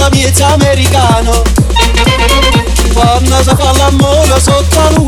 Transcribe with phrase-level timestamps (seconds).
[0.00, 1.42] falla miezza americano.
[2.94, 4.99] Quando si fa l'amore sotto la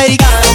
[0.00, 0.49] americana.